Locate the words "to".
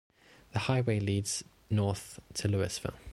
2.33-2.47